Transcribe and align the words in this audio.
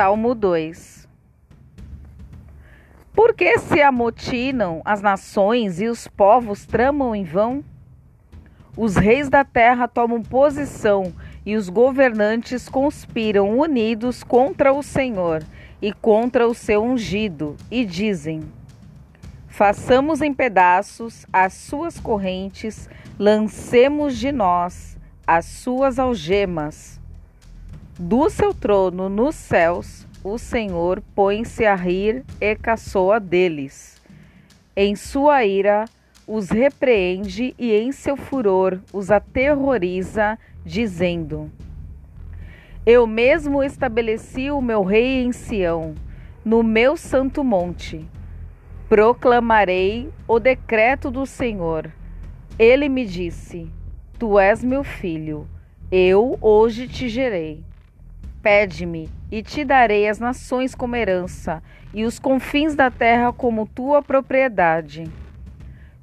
Salmo 0.00 0.34
2 0.34 1.06
Por 3.12 3.34
que 3.34 3.58
se 3.58 3.82
amotinam 3.82 4.80
as 4.82 5.02
nações 5.02 5.78
e 5.78 5.88
os 5.88 6.08
povos 6.08 6.64
tramam 6.64 7.14
em 7.14 7.22
vão? 7.22 7.62
Os 8.74 8.96
reis 8.96 9.28
da 9.28 9.44
terra 9.44 9.86
tomam 9.86 10.22
posição 10.22 11.12
e 11.44 11.54
os 11.54 11.68
governantes 11.68 12.66
conspiram 12.66 13.58
unidos 13.58 14.22
contra 14.22 14.72
o 14.72 14.82
Senhor 14.82 15.44
e 15.82 15.92
contra 15.92 16.48
o 16.48 16.54
seu 16.54 16.82
ungido, 16.82 17.54
e 17.70 17.84
dizem: 17.84 18.40
Façamos 19.48 20.22
em 20.22 20.32
pedaços 20.32 21.26
as 21.30 21.52
suas 21.52 22.00
correntes, 22.00 22.88
lancemos 23.18 24.16
de 24.16 24.32
nós 24.32 24.96
as 25.26 25.44
suas 25.44 25.98
algemas. 25.98 26.99
Do 28.02 28.30
seu 28.30 28.54
trono 28.54 29.10
nos 29.10 29.34
céus, 29.34 30.06
o 30.24 30.38
Senhor 30.38 31.02
põe-se 31.14 31.66
a 31.66 31.74
rir 31.74 32.24
e 32.40 32.56
caçoa 32.56 33.20
deles. 33.20 34.00
Em 34.74 34.96
sua 34.96 35.44
ira, 35.44 35.84
os 36.26 36.48
repreende 36.48 37.54
e 37.58 37.74
em 37.74 37.92
seu 37.92 38.16
furor 38.16 38.80
os 38.90 39.10
aterroriza, 39.10 40.38
dizendo: 40.64 41.52
Eu 42.86 43.06
mesmo 43.06 43.62
estabeleci 43.62 44.50
o 44.50 44.62
meu 44.62 44.82
rei 44.82 45.22
em 45.22 45.30
Sião, 45.30 45.94
no 46.42 46.62
meu 46.62 46.96
santo 46.96 47.44
monte. 47.44 48.08
Proclamarei 48.88 50.08
o 50.26 50.40
decreto 50.40 51.10
do 51.10 51.26
Senhor. 51.26 51.92
Ele 52.58 52.88
me 52.88 53.04
disse: 53.04 53.70
Tu 54.18 54.38
és 54.38 54.64
meu 54.64 54.82
filho, 54.82 55.46
eu 55.92 56.38
hoje 56.40 56.88
te 56.88 57.06
gerei. 57.06 57.62
Pede-me, 58.42 59.10
e 59.30 59.42
te 59.42 59.64
darei 59.64 60.08
as 60.08 60.18
nações 60.18 60.74
como 60.74 60.96
herança, 60.96 61.62
e 61.92 62.04
os 62.04 62.18
confins 62.18 62.74
da 62.74 62.90
terra 62.90 63.32
como 63.32 63.66
tua 63.66 64.02
propriedade. 64.02 65.04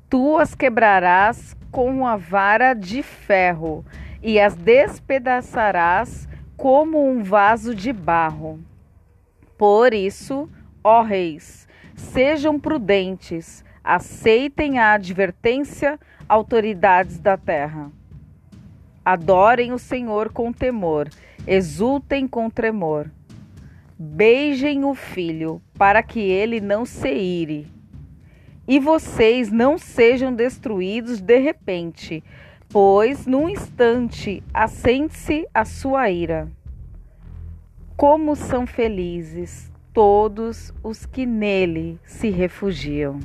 Tu 0.09 0.38
as 0.38 0.53
quebrarás 0.53 1.55
com 1.71 2.05
a 2.05 2.16
vara 2.16 2.73
de 2.73 3.02
ferro, 3.02 3.83
e 4.21 4.39
as 4.39 4.55
despedaçarás 4.55 6.27
como 6.55 7.09
um 7.09 7.23
vaso 7.23 7.73
de 7.73 7.91
barro. 7.91 8.59
Por 9.57 9.94
isso, 9.94 10.49
ó 10.83 11.01
reis, 11.01 11.67
sejam 11.95 12.59
prudentes, 12.59 13.63
aceitem 13.83 14.77
a 14.77 14.94
advertência, 14.94 15.99
autoridades 16.29 17.19
da 17.19 17.35
terra. 17.35 17.91
Adorem 19.09 19.72
o 19.72 19.80
Senhor 19.80 20.33
com 20.33 20.52
temor 20.52 21.08
exultem 21.47 22.27
com 22.27 22.50
tremor. 22.50 23.09
Beijem 23.97 24.83
o 24.83 24.94
filho, 24.94 25.61
para 25.77 26.03
que 26.03 26.19
ele 26.19 26.59
não 26.59 26.86
se 26.86 27.08
ire. 27.08 27.67
E 28.67 28.81
vocês 28.81 29.50
não 29.50 29.78
sejam 29.78 30.35
destruídos 30.35 31.22
de 31.22 31.39
repente, 31.39 32.22
pois 32.67 33.25
num 33.25 33.47
instante 33.47 34.44
assente-se 34.53 35.47
a 35.53 35.63
sua 35.63 36.09
ira. 36.09 36.52
Como 37.95 38.35
são 38.35 38.67
felizes 38.67 39.72
todos 39.94 40.73
os 40.83 41.05
que 41.05 41.25
nele 41.25 41.97
se 42.03 42.30
refugiam. 42.30 43.22